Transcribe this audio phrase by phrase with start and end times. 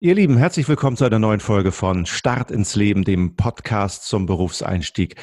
[0.00, 4.26] Ihr Lieben, herzlich willkommen zu einer neuen Folge von Start ins Leben, dem Podcast zum
[4.26, 5.16] Berufseinstieg.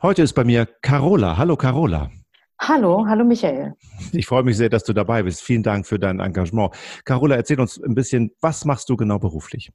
[0.00, 1.36] Heute ist bei mir Carola.
[1.36, 2.10] Hallo Carola.
[2.58, 3.74] Hallo, hallo Michael.
[4.12, 5.42] Ich freue mich sehr, dass du dabei bist.
[5.42, 6.74] Vielen Dank für dein Engagement.
[7.04, 9.70] Carola, erzähl uns ein bisschen, was machst du genau beruflich?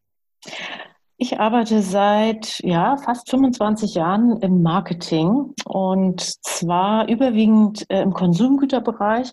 [1.22, 9.30] Ich arbeite seit ja, fast 25 Jahren im Marketing und zwar überwiegend äh, im Konsumgüterbereich.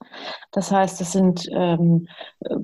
[0.50, 2.08] Das heißt, es sind ähm,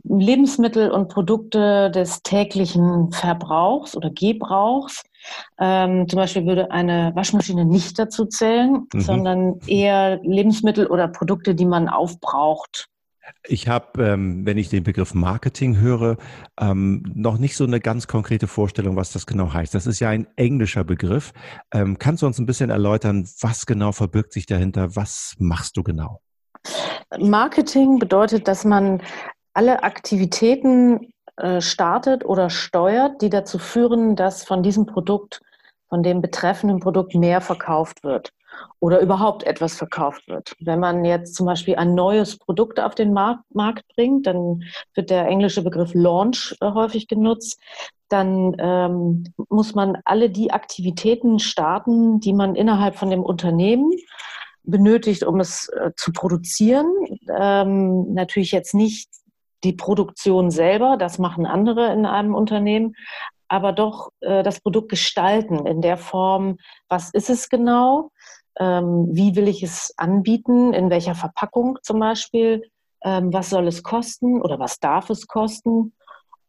[0.03, 5.05] Lebensmittel und Produkte des täglichen Verbrauchs oder Gebrauchs.
[5.61, 9.01] Ähm, zum Beispiel würde eine Waschmaschine nicht dazu zählen, mhm.
[9.01, 12.89] sondern eher Lebensmittel oder Produkte, die man aufbraucht.
[13.45, 16.17] Ich habe, ähm, wenn ich den Begriff Marketing höre,
[16.61, 19.75] ähm, noch nicht so eine ganz konkrete Vorstellung, was das genau heißt.
[19.75, 21.33] Das ist ja ein englischer Begriff.
[21.73, 24.95] Ähm, kannst du uns ein bisschen erläutern, was genau verbirgt sich dahinter?
[24.95, 26.21] Was machst du genau?
[27.19, 29.03] Marketing bedeutet, dass man
[29.55, 35.41] alle Aktivitäten äh, startet oder steuert, die dazu führen, dass von diesem Produkt,
[35.89, 38.33] von dem betreffenden Produkt mehr verkauft wird
[38.81, 40.57] oder überhaupt etwas verkauft wird.
[40.61, 43.45] Wenn man jetzt zum Beispiel ein neues Produkt auf den Markt,
[43.95, 44.65] bringt, dann
[44.95, 47.61] wird der englische Begriff Launch äh, häufig genutzt.
[48.09, 53.93] Dann ähm, muss man alle die Aktivitäten starten, die man innerhalb von dem Unternehmen
[54.65, 56.87] benötigt, um es äh, zu produzieren.
[57.37, 59.09] Ähm, natürlich jetzt nicht
[59.65, 62.95] die Produktion selber, das machen andere in einem Unternehmen,
[63.49, 66.57] aber doch äh, das Produkt gestalten in der Form,
[66.89, 68.11] was ist es genau,
[68.59, 72.63] ähm, wie will ich es anbieten, in welcher Verpackung zum Beispiel,
[73.03, 75.93] ähm, was soll es kosten oder was darf es kosten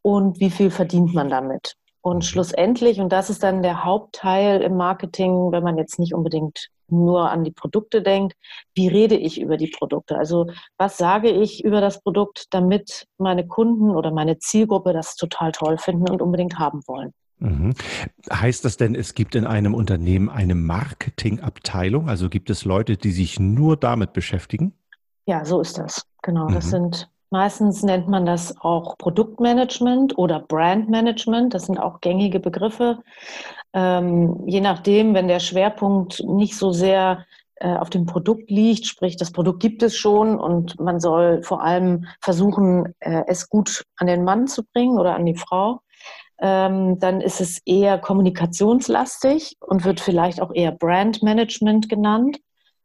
[0.02, 1.76] und wie viel verdient man damit.
[2.02, 6.68] Und schlussendlich, und das ist dann der Hauptteil im Marketing, wenn man jetzt nicht unbedingt
[6.90, 8.36] nur an die Produkte denkt,
[8.76, 10.18] wie rede ich über die Produkte?
[10.18, 15.54] Also was sage ich über das Produkt, damit meine Kunden oder meine Zielgruppe das total
[15.54, 17.14] toll finden und unbedingt haben wollen?
[17.44, 17.74] Mhm.
[18.32, 22.08] Heißt das denn, es gibt in einem Unternehmen eine Marketingabteilung?
[22.08, 24.74] Also gibt es Leute, die sich nur damit beschäftigen?
[25.26, 26.06] Ja, so ist das.
[26.22, 26.48] Genau.
[26.50, 26.54] Mhm.
[26.54, 31.54] Das sind meistens nennt man das auch Produktmanagement oder Brandmanagement.
[31.54, 33.00] Das sind auch gängige Begriffe.
[33.74, 37.26] Ähm, je nachdem, wenn der Schwerpunkt nicht so sehr
[37.56, 41.64] äh, auf dem Produkt liegt, sprich das Produkt gibt es schon und man soll vor
[41.64, 45.80] allem versuchen, äh, es gut an den Mann zu bringen oder an die Frau,
[46.44, 52.38] ähm, dann ist es eher kommunikationslastig und wird vielleicht auch eher Brandmanagement genannt,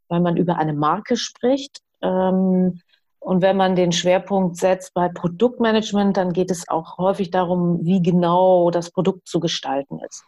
[0.08, 1.80] weil man über eine Marke spricht.
[2.00, 2.80] Ähm,
[3.18, 8.00] und wenn man den Schwerpunkt setzt bei Produktmanagement, dann geht es auch häufig darum, wie
[8.00, 10.22] genau das Produkt zu gestalten ist.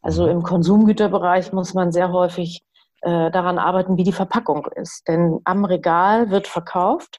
[0.00, 0.30] Also mhm.
[0.30, 2.62] im Konsumgüterbereich muss man sehr häufig
[3.02, 5.06] äh, daran arbeiten, wie die Verpackung ist.
[5.06, 7.18] Denn am Regal wird verkauft.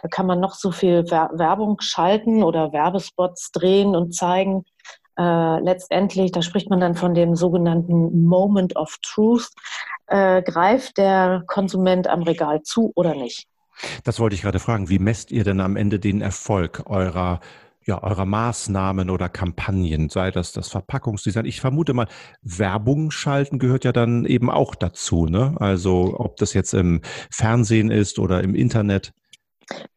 [0.00, 4.64] Da kann man noch so viel Werbung schalten oder Werbespots drehen und zeigen
[5.18, 9.50] äh, letztendlich, da spricht man dann von dem sogenannten Moment of Truth,
[10.06, 13.46] äh, greift der Konsument am Regal zu oder nicht?
[14.04, 14.88] Das wollte ich gerade fragen.
[14.88, 17.40] Wie messt ihr denn am Ende den Erfolg eurer
[17.84, 21.46] ja, eurer Maßnahmen oder Kampagnen, sei das das Verpackungsdesign.
[21.46, 22.06] Ich vermute mal,
[22.42, 25.54] Werbung schalten gehört ja dann eben auch dazu, ne?
[25.58, 27.00] Also ob das jetzt im
[27.30, 29.12] Fernsehen ist oder im Internet.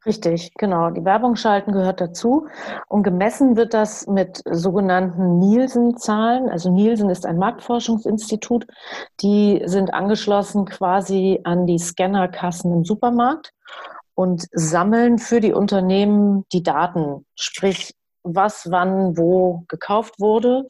[0.06, 0.92] Richtig, genau.
[0.92, 2.48] Die Werbung schalten gehört dazu.
[2.88, 6.50] Und gemessen wird das mit sogenannten Nielsen-Zahlen.
[6.50, 8.68] Also Nielsen ist ein Marktforschungsinstitut.
[9.22, 13.52] Die sind angeschlossen quasi an die Scannerkassen im Supermarkt
[14.14, 17.94] und sammeln für die Unternehmen die Daten, sprich
[18.24, 20.66] was, wann, wo gekauft wurde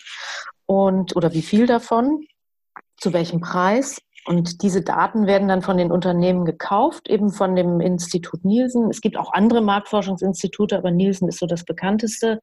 [0.66, 2.26] und oder wie viel davon,
[2.98, 7.80] zu welchem Preis und diese Daten werden dann von den Unternehmen gekauft, eben von dem
[7.80, 8.90] Institut Nielsen.
[8.90, 12.42] Es gibt auch andere Marktforschungsinstitute, aber Nielsen ist so das bekannteste.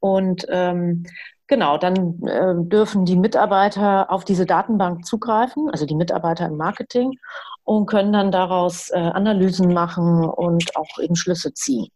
[0.00, 1.04] Und ähm,
[1.46, 7.18] genau, dann äh, dürfen die Mitarbeiter auf diese Datenbank zugreifen, also die Mitarbeiter im Marketing,
[7.64, 11.88] und können dann daraus äh, Analysen machen und auch eben Schlüsse ziehen.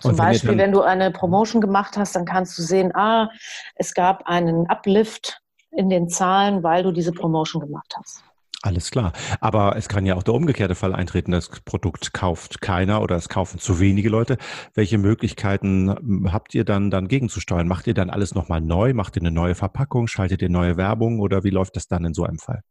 [0.00, 3.28] Zum Beispiel, wenn du eine Promotion gemacht hast, dann kannst du sehen, ah,
[3.74, 8.22] es gab einen Uplift in den Zahlen, weil du diese Promotion gemacht hast.
[8.64, 9.12] Alles klar.
[9.40, 11.32] Aber es kann ja auch der umgekehrte Fall eintreten.
[11.32, 14.38] Das Produkt kauft keiner oder es kaufen zu wenige Leute.
[14.74, 17.66] Welche Möglichkeiten hm, habt ihr dann, dann gegenzusteuern?
[17.66, 18.94] Macht ihr dann alles nochmal neu?
[18.94, 20.06] Macht ihr eine neue Verpackung?
[20.06, 21.18] Schaltet ihr neue Werbung?
[21.18, 22.62] Oder wie läuft das dann in so einem Fall?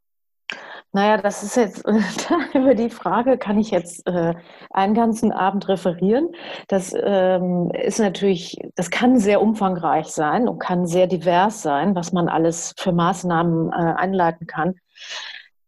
[0.94, 1.86] Naja, das ist jetzt,
[2.54, 4.34] über die Frage kann ich jetzt äh,
[4.72, 6.30] einen ganzen Abend referieren.
[6.70, 12.14] Das ähm, ist natürlich, das kann sehr umfangreich sein und kann sehr divers sein, was
[12.14, 14.76] man alles für Maßnahmen äh, einleiten kann.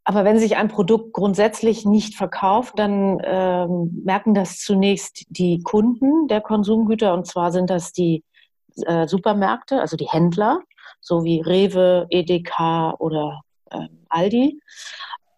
[0.06, 6.28] Aber wenn sich ein Produkt grundsätzlich nicht verkauft, dann ähm, merken das zunächst die Kunden
[6.28, 7.14] der Konsumgüter.
[7.14, 8.24] Und zwar sind das die
[8.86, 10.60] äh, Supermärkte, also die Händler,
[11.00, 13.42] so wie Rewe, Edeka oder
[13.72, 14.60] äh, Aldi.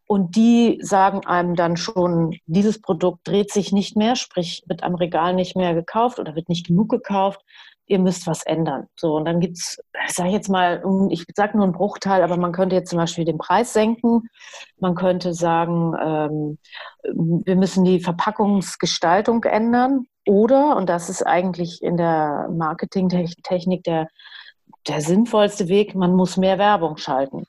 [0.07, 4.95] Und die sagen einem dann schon, dieses Produkt dreht sich nicht mehr, sprich wird am
[4.95, 7.41] Regal nicht mehr gekauft oder wird nicht genug gekauft.
[7.87, 8.87] Ihr müsst was ändern.
[8.95, 12.37] So, und dann gibt es, ich sage jetzt mal, ich sage nur einen Bruchteil, aber
[12.37, 14.29] man könnte jetzt zum Beispiel den Preis senken.
[14.79, 16.57] Man könnte sagen, ähm,
[17.03, 20.07] wir müssen die Verpackungsgestaltung ändern.
[20.27, 24.07] Oder, und das ist eigentlich in der Marketingtechnik der,
[24.87, 27.45] der sinnvollste Weg, man muss mehr Werbung schalten.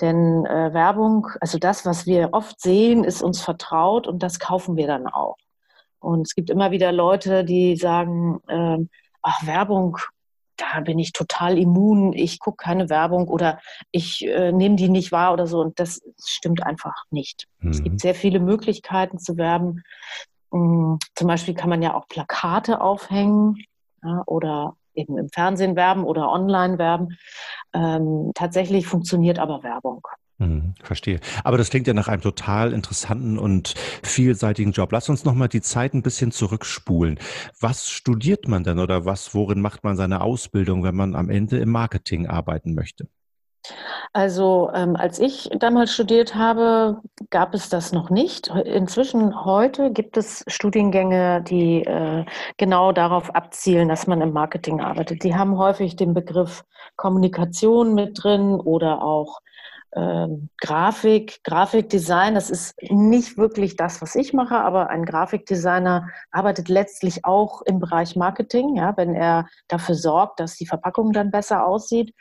[0.00, 4.76] Denn äh, Werbung, also das, was wir oft sehen, ist uns vertraut und das kaufen
[4.76, 5.36] wir dann auch.
[6.00, 8.78] Und es gibt immer wieder Leute, die sagen, äh,
[9.24, 9.98] ach, Werbung,
[10.56, 13.58] da bin ich total immun, ich gucke keine Werbung oder
[13.90, 15.60] ich äh, nehme die nicht wahr oder so.
[15.60, 17.46] Und das stimmt einfach nicht.
[17.58, 17.70] Mhm.
[17.70, 17.98] Es gibt mhm.
[17.98, 19.82] sehr viele Möglichkeiten zu werben.
[20.50, 23.56] Um, zum Beispiel kann man ja auch Plakate aufhängen
[24.04, 27.18] ja, oder eben im Fernsehen werben oder online werben.
[27.72, 30.06] Ähm, tatsächlich funktioniert aber Werbung.
[30.40, 31.20] Hm, verstehe.
[31.44, 34.90] Aber das klingt ja nach einem total interessanten und vielseitigen Job.
[34.90, 37.20] Lass uns nochmal die Zeit ein bisschen zurückspulen.
[37.60, 41.58] Was studiert man denn oder was, worin macht man seine Ausbildung, wenn man am Ende
[41.58, 43.06] im Marketing arbeiten möchte?
[44.12, 48.48] Also ähm, als ich damals studiert habe, gab es das noch nicht.
[48.48, 52.24] Inzwischen heute gibt es Studiengänge, die äh,
[52.56, 55.22] genau darauf abzielen, dass man im Marketing arbeitet.
[55.24, 56.64] Die haben häufig den Begriff
[56.96, 59.40] Kommunikation mit drin oder auch
[59.96, 66.68] ähm, Grafik, Grafikdesign, das ist nicht wirklich das, was ich mache, aber ein Grafikdesigner arbeitet
[66.68, 71.66] letztlich auch im Bereich Marketing, ja, wenn er dafür sorgt, dass die Verpackung dann besser
[71.66, 72.12] aussieht.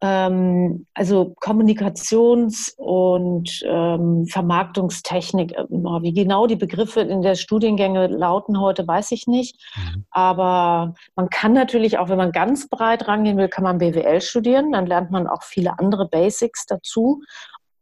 [0.00, 8.60] Ähm, also Kommunikations- und ähm, Vermarktungstechnik, äh, wie genau die Begriffe in der Studiengänge lauten
[8.60, 9.60] heute, weiß ich nicht.
[9.74, 10.04] Mhm.
[10.10, 14.72] Aber man kann natürlich auch, wenn man ganz breit rangehen will, kann man BWL studieren,
[14.72, 17.22] dann lernt man auch viele andere Basics dazu dazu.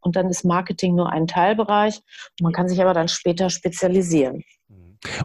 [0.01, 2.01] Und dann ist Marketing nur ein Teilbereich.
[2.41, 4.43] Man kann sich aber dann später spezialisieren.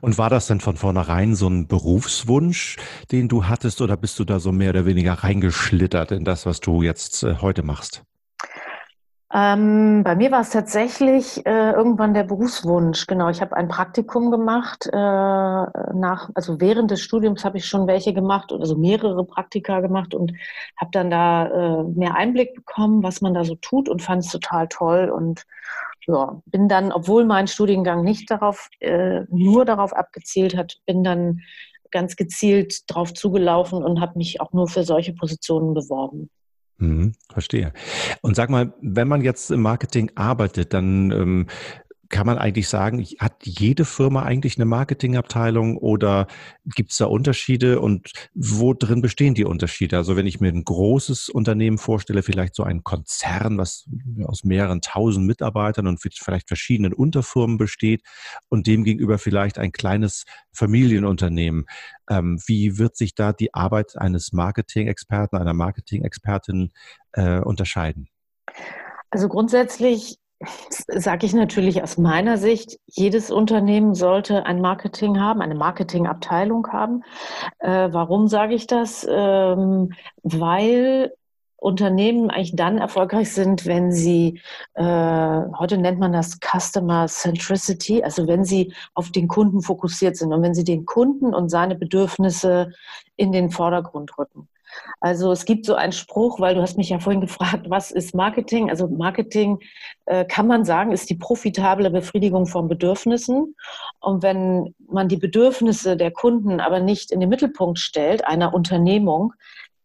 [0.01, 2.77] Und war das denn von vornherein so ein Berufswunsch,
[3.11, 6.61] den du hattest, oder bist du da so mehr oder weniger reingeschlittert in das, was
[6.61, 8.05] du jetzt äh, heute machst?
[9.37, 13.09] Ähm, bei mir war es tatsächlich äh, irgendwann der Berufswunsch.
[13.09, 14.87] Genau, ich habe ein Praktikum gemacht.
[14.87, 20.15] Äh, nach, also während des Studiums habe ich schon welche gemacht, also mehrere Praktika gemacht
[20.15, 20.33] und
[20.77, 24.31] habe dann da äh, mehr Einblick bekommen, was man da so tut und fand es
[24.31, 25.43] total toll und
[26.07, 31.41] ja, bin dann, obwohl mein Studiengang nicht darauf, äh, nur darauf abgezielt hat, bin dann
[31.91, 36.31] ganz gezielt drauf zugelaufen und habe mich auch nur für solche Positionen beworben.
[36.79, 37.73] Mhm, verstehe.
[38.21, 41.47] Und sag mal, wenn man jetzt im Marketing arbeitet, dann ähm,
[42.09, 46.27] kann man eigentlich sagen, hat jede Firma eigentlich eine Marketingabteilung oder
[46.65, 49.97] gibt es da Unterschiede und wo drin bestehen die Unterschiede?
[49.97, 53.89] Also wenn ich mir ein großes Unternehmen vorstelle, vielleicht so ein Konzern, was
[54.25, 58.03] aus mehreren tausend Mitarbeitern und vielleicht verschiedenen Unterfirmen besteht
[58.49, 61.67] und demgegenüber vielleicht ein kleines Familienunternehmen.
[62.11, 66.73] Ähm, wie wird sich da die Arbeit eines Marketing-Experten, einer Marketing-Expertin
[67.13, 68.09] äh, unterscheiden?
[69.11, 70.19] Also grundsätzlich
[70.69, 77.03] sage ich natürlich aus meiner Sicht, jedes Unternehmen sollte ein Marketing haben, eine Marketingabteilung haben.
[77.59, 79.07] Äh, warum sage ich das?
[79.09, 79.93] Ähm,
[80.23, 81.13] weil
[81.65, 84.41] Unternehmen eigentlich dann erfolgreich sind, wenn sie,
[84.75, 90.33] äh, heute nennt man das Customer Centricity, also wenn sie auf den Kunden fokussiert sind
[90.33, 92.73] und wenn sie den Kunden und seine Bedürfnisse
[93.17, 94.49] in den Vordergrund rücken.
[95.01, 98.15] Also es gibt so einen Spruch, weil du hast mich ja vorhin gefragt, was ist
[98.15, 98.71] Marketing?
[98.71, 99.59] Also Marketing
[100.07, 103.55] äh, kann man sagen, ist die profitable Befriedigung von Bedürfnissen.
[104.01, 109.35] Und wenn man die Bedürfnisse der Kunden aber nicht in den Mittelpunkt stellt, einer Unternehmung,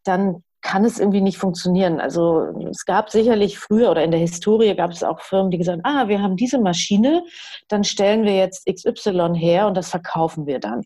[0.03, 1.99] dann kann es irgendwie nicht funktionieren.
[1.99, 5.83] Also es gab sicherlich früher oder in der Historie gab es auch Firmen, die gesagt
[5.83, 7.23] haben, ah, wir haben diese Maschine,
[7.69, 10.83] dann stellen wir jetzt XY her und das verkaufen wir dann.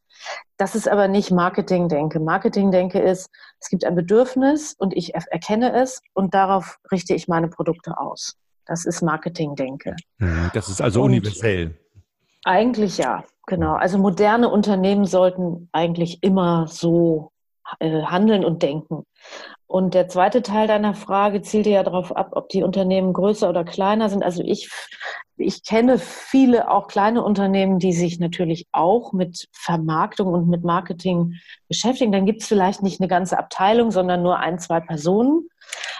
[0.57, 2.19] Das ist aber nicht Marketing-Denke.
[2.19, 7.47] Marketing-Denke ist, es gibt ein Bedürfnis und ich erkenne es und darauf richte ich meine
[7.47, 8.35] Produkte aus.
[8.65, 9.95] Das ist Marketing-Denke.
[10.19, 11.77] Mhm, das ist also und universell.
[12.45, 13.73] Eigentlich ja, genau.
[13.73, 17.31] Also moderne Unternehmen sollten eigentlich immer so
[17.79, 19.05] äh, handeln und denken.
[19.67, 23.63] Und der zweite Teil deiner Frage zielte ja darauf ab, ob die Unternehmen größer oder
[23.63, 24.23] kleiner sind.
[24.23, 24.69] Also ich,
[25.37, 31.39] ich kenne viele auch kleine Unternehmen, die sich natürlich auch mit Vermarktung und mit Marketing
[31.67, 32.11] beschäftigen.
[32.11, 35.47] Dann gibt es vielleicht nicht eine ganze Abteilung, sondern nur ein, zwei Personen.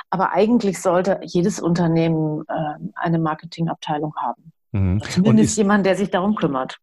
[0.10, 4.52] Aber eigentlich sollte jedes Unternehmen äh, eine Marketingabteilung haben.
[4.72, 5.02] Mhm.
[5.10, 6.78] Zumindest jemand, der sich darum kümmert.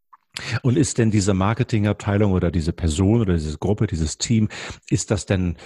[0.63, 4.49] Und ist denn diese Marketingabteilung oder diese Person oder diese Gruppe, dieses Team,
[4.89, 5.57] ist das denn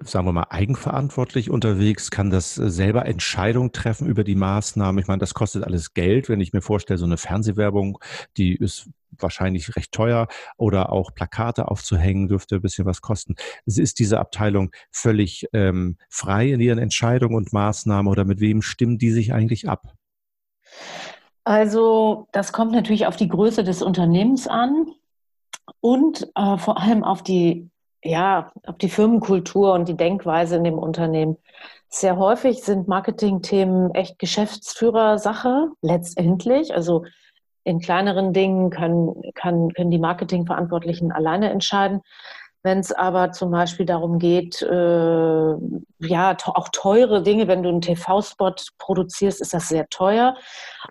[0.00, 5.00] sagen wir mal, eigenverantwortlich unterwegs, kann das äh, selber Entscheidungen treffen über die Maßnahmen.
[5.00, 7.98] Ich meine, das kostet alles Geld, wenn ich mir vorstelle, so eine Fernsehwerbung,
[8.36, 13.34] die ist wahrscheinlich recht teuer oder auch Plakate aufzuhängen dürfte ein bisschen was kosten.
[13.64, 18.98] Ist diese Abteilung völlig ähm, frei in ihren Entscheidungen und Maßnahmen oder mit wem stimmen
[18.98, 19.94] die sich eigentlich ab?
[21.44, 24.88] Also das kommt natürlich auf die Größe des Unternehmens an
[25.80, 27.70] und äh, vor allem auf die
[28.06, 31.36] ja, auf die Firmenkultur und die Denkweise in dem Unternehmen.
[31.88, 36.74] Sehr häufig sind Marketingthemen echt Geschäftsführersache, letztendlich.
[36.74, 37.04] Also
[37.64, 42.00] in kleineren Dingen können, kann, können die Marketingverantwortlichen alleine entscheiden.
[42.66, 45.54] Wenn es aber zum Beispiel darum geht, äh,
[46.00, 50.36] ja, auch teure Dinge, wenn du einen TV-Spot produzierst, ist das sehr teuer.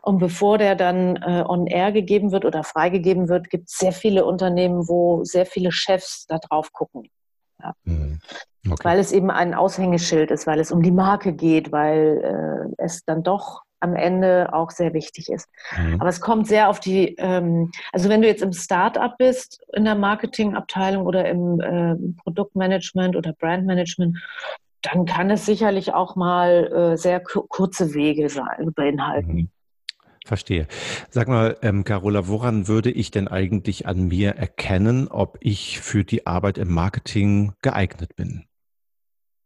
[0.02, 3.92] Und bevor der dann äh, on air gegeben wird oder freigegeben wird, gibt es sehr
[3.92, 7.10] viele Unternehmen, wo sehr viele Chefs da drauf gucken.
[7.62, 7.74] Ja.
[7.84, 8.22] Mhm.
[8.66, 8.84] Okay.
[8.84, 13.04] Weil es eben ein Aushängeschild ist, weil es um die Marke geht, weil äh, es
[13.04, 15.48] dann doch am Ende auch sehr wichtig ist.
[15.78, 16.02] Mhm.
[16.02, 19.86] Aber es kommt sehr auf die, ähm, also wenn du jetzt im Startup bist, in
[19.86, 24.18] der Marketingabteilung oder im äh, Produktmanagement oder Brandmanagement,
[24.82, 29.34] dann kann es sicherlich auch mal äh, sehr kurze Wege sein, beinhalten.
[29.34, 29.50] Mhm.
[30.26, 30.68] Verstehe.
[31.12, 36.04] Sag mal, ähm, Carola, woran würde ich denn eigentlich an mir erkennen, ob ich für
[36.04, 38.46] die Arbeit im Marketing geeignet bin?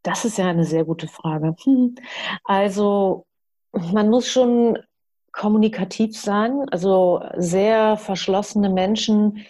[0.04, 1.54] Das ist ja eine sehr gute Frage.
[1.64, 1.96] Hm.
[2.46, 3.26] Also
[3.72, 4.78] man muss schon
[5.32, 6.66] kommunikativ sein.
[6.72, 9.46] Also sehr verschlossene Menschen,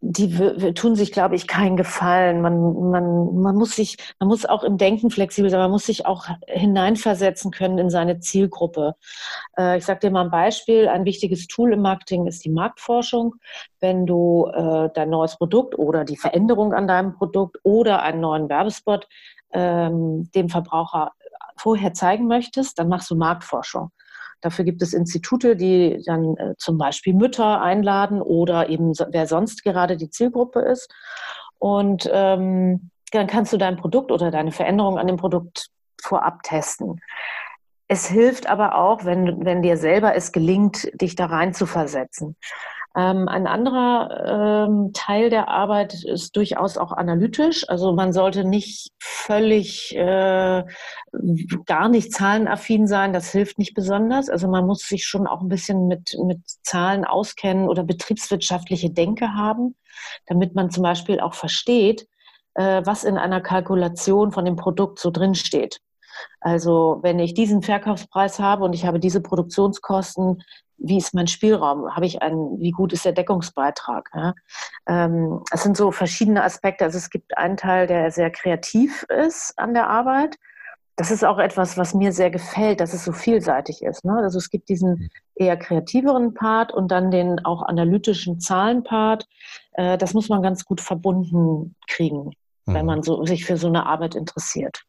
[0.00, 2.40] die tun sich, glaube ich, keinen Gefallen.
[2.40, 6.06] Man, man, man muss sich, man muss auch im Denken flexibel sein, man muss sich
[6.06, 8.94] auch hineinversetzen können in seine Zielgruppe.
[9.58, 10.88] Äh, ich sage dir mal ein Beispiel.
[10.88, 13.34] Ein wichtiges Tool im Marketing ist die Marktforschung.
[13.80, 18.48] Wenn du äh, dein neues Produkt oder die Veränderung an deinem Produkt oder einen neuen
[18.48, 19.08] Werbespot
[19.52, 21.12] ähm, dem Verbraucher
[21.58, 23.90] vorher zeigen möchtest, dann machst du Marktforschung.
[24.40, 29.64] Dafür gibt es Institute, die dann äh, zum Beispiel Mütter einladen oder eben wer sonst
[29.64, 30.92] gerade die Zielgruppe ist.
[31.58, 35.68] Und ähm, dann kannst du dein Produkt oder deine Veränderung an dem Produkt
[36.00, 37.00] vorab testen.
[37.88, 42.36] Es hilft aber auch, wenn, wenn dir selber es gelingt, dich da rein zu versetzen.
[42.96, 47.68] Ähm, ein anderer ähm, Teil der Arbeit ist durchaus auch analytisch.
[47.68, 50.64] Also man sollte nicht völlig äh,
[51.66, 53.12] gar nicht zahlenaffin sein.
[53.12, 54.30] Das hilft nicht besonders.
[54.30, 59.34] Also man muss sich schon auch ein bisschen mit, mit Zahlen auskennen oder betriebswirtschaftliche Denke
[59.34, 59.76] haben,
[60.26, 62.08] damit man zum Beispiel auch versteht,
[62.54, 65.80] äh, was in einer Kalkulation von dem Produkt so drinsteht.
[66.40, 70.42] Also wenn ich diesen Verkaufspreis habe und ich habe diese Produktionskosten,
[70.78, 71.94] wie ist mein Spielraum?
[71.94, 74.10] Habe ich einen, wie gut ist der Deckungsbeitrag?
[74.14, 74.34] Ja?
[74.86, 76.84] Ähm, es sind so verschiedene Aspekte.
[76.84, 80.36] Also es gibt einen Teil, der sehr kreativ ist an der Arbeit.
[80.96, 84.04] Das ist auch etwas, was mir sehr gefällt, dass es so vielseitig ist.
[84.04, 84.14] Ne?
[84.16, 89.26] Also es gibt diesen eher kreativeren Part und dann den auch analytischen Zahlenpart.
[89.72, 92.30] Äh, das muss man ganz gut verbunden kriegen,
[92.64, 92.74] mhm.
[92.74, 94.84] wenn man so, sich für so eine Arbeit interessiert.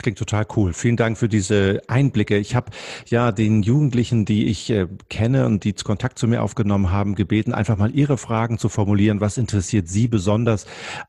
[0.00, 0.72] Klingt total cool.
[0.72, 2.38] Vielen Dank für diese Einblicke.
[2.38, 2.70] Ich habe
[3.08, 7.52] ja den Jugendlichen, die ich äh, kenne und die Kontakt zu mir aufgenommen haben, gebeten,
[7.52, 9.20] einfach mal ihre Fragen zu formulieren.
[9.20, 10.64] Was interessiert Sie besonders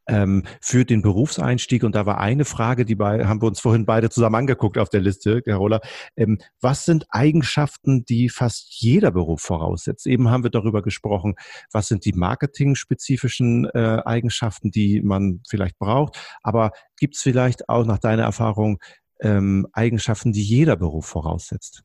[0.08, 1.86] ähm, für den Berufseinstieg?
[1.86, 4.90] Und da war eine Frage, die bei, haben wir uns vorhin beide zusammen angeguckt auf
[4.90, 5.80] der Liste, Carola.
[6.18, 10.06] Ähm, was sind Eigenschaften, die fast jeder Beruf voraussetzt?
[10.06, 11.36] Eben haben wir darüber gesprochen,
[11.72, 16.18] was sind die marketing-spezifischen äh, Eigenschaften, die man vielleicht braucht.
[16.44, 16.72] Aber
[17.02, 18.78] Gibt es vielleicht auch nach deiner Erfahrung
[19.22, 21.84] ähm, Eigenschaften, die jeder Beruf voraussetzt?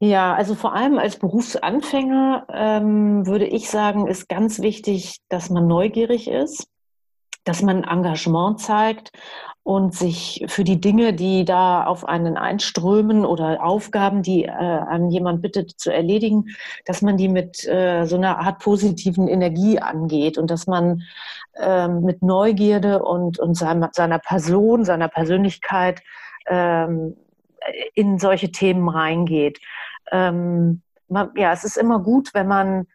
[0.00, 5.68] Ja, also vor allem als Berufsanfänger ähm, würde ich sagen, ist ganz wichtig, dass man
[5.68, 6.66] neugierig ist,
[7.44, 9.12] dass man Engagement zeigt
[9.64, 15.08] und sich für die Dinge, die da auf einen einströmen oder Aufgaben, die äh, an
[15.10, 16.46] jemand bittet zu erledigen,
[16.84, 21.02] dass man die mit äh, so einer Art positiven Energie angeht und dass man
[21.54, 26.02] äh, mit Neugierde und, und seiner, seiner Person, seiner Persönlichkeit
[26.46, 27.16] ähm,
[27.94, 29.60] in solche Themen reingeht.
[30.10, 32.88] Ähm, man, ja, es ist immer gut, wenn man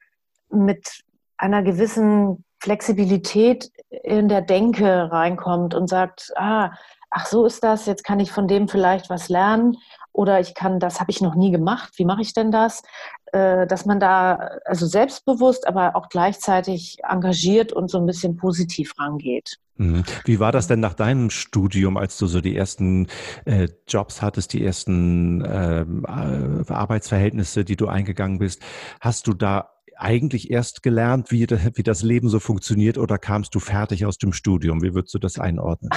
[0.50, 1.04] mit
[1.38, 3.72] einer gewissen Flexibilität
[4.04, 6.74] in der Denke reinkommt und sagt, ah,
[7.10, 9.78] ach so ist das, jetzt kann ich von dem vielleicht was lernen
[10.12, 12.84] oder ich kann, das habe ich noch nie gemacht, wie mache ich denn das?
[13.32, 14.34] Äh, dass man da
[14.66, 19.60] also selbstbewusst, aber auch gleichzeitig engagiert und so ein bisschen positiv rangeht.
[19.78, 20.04] Mhm.
[20.26, 23.08] Wie war das denn nach deinem Studium, als du so die ersten
[23.46, 28.62] äh, Jobs hattest, die ersten ähm, äh, Arbeitsverhältnisse, die du eingegangen bist?
[29.00, 33.60] Hast du da eigentlich erst gelernt, wie, wie das Leben so funktioniert oder kamst du
[33.60, 34.82] fertig aus dem Studium?
[34.82, 35.90] Wie würdest du das einordnen?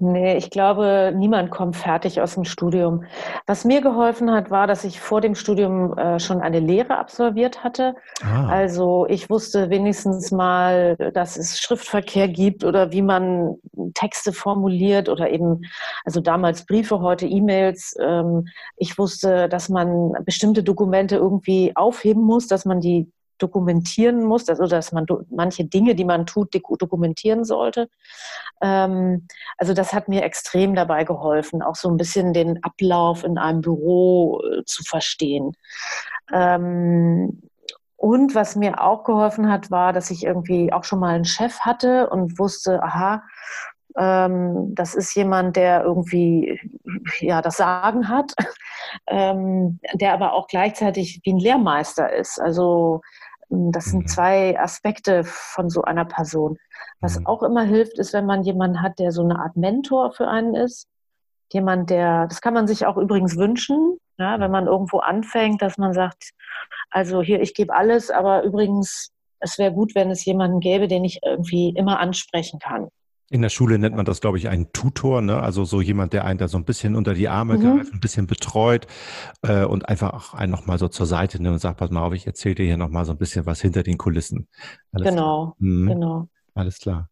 [0.00, 3.04] Nee, ich glaube, niemand kommt fertig aus dem Studium.
[3.46, 7.64] Was mir geholfen hat, war, dass ich vor dem Studium äh, schon eine Lehre absolviert
[7.64, 7.94] hatte.
[8.22, 8.48] Ah.
[8.48, 13.56] Also ich wusste wenigstens mal, dass es Schriftverkehr gibt oder wie man
[13.94, 15.62] Texte formuliert oder eben,
[16.04, 17.96] also damals Briefe, heute E-Mails.
[18.00, 24.48] Ähm, ich wusste, dass man bestimmte Dokumente irgendwie aufheben muss, dass man die dokumentieren muss,
[24.48, 27.88] also dass man manche Dinge, die man tut, dokumentieren sollte.
[28.62, 29.26] Ähm,
[29.56, 33.60] also das hat mir extrem dabei geholfen, auch so ein bisschen den Ablauf in einem
[33.60, 35.52] Büro äh, zu verstehen.
[36.32, 37.42] Ähm,
[37.96, 41.60] und was mir auch geholfen hat, war, dass ich irgendwie auch schon mal einen Chef
[41.60, 43.24] hatte und wusste, aha,
[43.98, 46.60] ähm, das ist jemand, der irgendwie
[47.18, 48.32] ja das Sagen hat,
[49.08, 52.40] ähm, der aber auch gleichzeitig wie ein Lehrmeister ist.
[52.40, 53.00] Also
[53.48, 54.08] das sind mhm.
[54.08, 56.58] zwei Aspekte von so einer Person.
[57.00, 57.26] Was mhm.
[57.26, 60.54] auch immer hilft, ist, wenn man jemanden hat, der so eine Art Mentor für einen
[60.54, 60.86] ist.
[61.50, 65.78] Jemand, der, das kann man sich auch übrigens wünschen, ja, wenn man irgendwo anfängt, dass
[65.78, 66.32] man sagt,
[66.90, 71.04] also hier, ich gebe alles, aber übrigens, es wäre gut, wenn es jemanden gäbe, den
[71.04, 72.88] ich irgendwie immer ansprechen kann.
[73.30, 75.40] In der Schule nennt man das, glaube ich, einen Tutor, ne?
[75.40, 77.60] also so jemand, der einen da so ein bisschen unter die Arme mhm.
[77.60, 78.86] greift, ein bisschen betreut
[79.42, 82.14] äh, und einfach auch einen nochmal so zur Seite nimmt und sagt, pass mal auf,
[82.14, 84.48] ich erzähle dir hier nochmal so ein bisschen was hinter den Kulissen.
[84.92, 85.88] Alles genau, mhm.
[85.88, 86.28] genau.
[86.54, 87.08] Alles klar.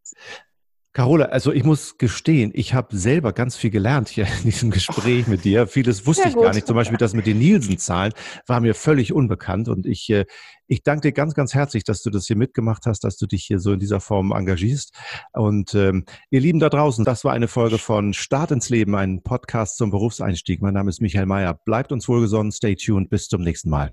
[0.97, 5.27] Carola, also ich muss gestehen, ich habe selber ganz viel gelernt hier in diesem Gespräch
[5.27, 5.67] mit dir.
[5.67, 6.67] Vieles wusste ich gar nicht.
[6.67, 8.15] Zum Beispiel das mit den Nielsen-Zahlen
[8.47, 9.69] war mir völlig unbekannt.
[9.69, 10.25] Und ich, äh,
[10.69, 13.45] ich danke dir ganz, ganz herzlich, dass du das hier mitgemacht hast, dass du dich
[13.45, 14.95] hier so in dieser Form engagierst.
[15.35, 19.23] Und ähm, ihr Lieben da draußen, das war eine Folge von Start ins Leben, ein
[19.23, 20.63] Podcast zum Berufseinstieg.
[20.63, 21.53] Mein Name ist Michael Mayer.
[21.53, 23.93] Bleibt uns wohlgesonnen, stay tuned, bis zum nächsten Mal.